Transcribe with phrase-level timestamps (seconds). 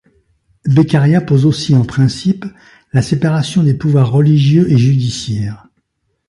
[0.65, 2.45] Beccaria pose aussi en principe
[2.91, 5.67] la séparation des pouvoirs religieux et judiciaire.